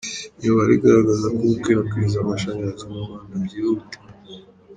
[0.39, 3.97] Imibare igaragaza ko gukwirakwiza amashanyarazi mu Rwanda byihuta.